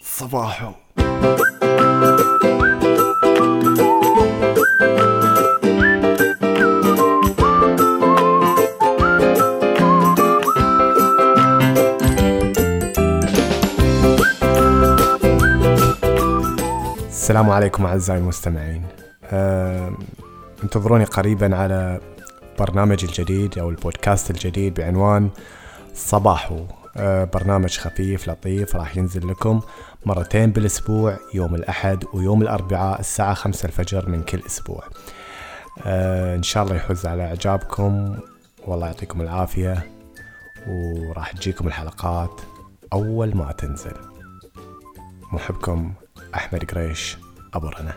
صباحو 0.00 0.72
السلام 17.08 17.50
عليكم 17.50 17.86
أعزائي 17.86 18.18
المستمعين. 18.18 18.82
أه، 19.24 19.92
انتظروني 20.62 21.04
قريبا 21.04 21.56
على 21.56 22.00
برنامج 22.58 23.04
الجديد 23.04 23.58
أو 23.58 23.70
البودكاست 23.70 24.30
الجديد 24.30 24.74
بعنوان 24.74 25.30
صباحو. 25.94 26.66
أه، 26.96 27.24
برنامج 27.24 27.78
خفيف 27.78 28.28
لطيف 28.28 28.76
راح 28.76 28.96
ينزل 28.96 29.28
لكم 29.28 29.60
مرتين 30.06 30.50
بالأسبوع 30.50 31.18
يوم 31.34 31.54
الأحد 31.54 32.04
ويوم 32.14 32.42
الأربعاء 32.42 33.00
الساعة 33.00 33.34
خمسة 33.34 33.66
الفجر 33.66 34.08
من 34.08 34.22
كل 34.22 34.42
أسبوع. 34.46 34.84
أه، 35.84 36.36
إن 36.36 36.42
شاء 36.42 36.64
الله 36.64 36.76
يحوز 36.76 37.06
على 37.06 37.22
إعجابكم. 37.22 38.16
والله 38.66 38.86
يعطيكم 38.86 39.20
العافية. 39.20 39.86
وراح 40.68 41.32
تجيكم 41.32 41.66
الحلقات 41.66 42.40
أول 42.92 43.36
ما 43.36 43.52
تنزل. 43.52 43.96
محبكم 45.32 45.92
أحمد 46.34 46.64
قريش 46.70 47.16
أبو 47.54 47.68
رنا. 47.68 47.94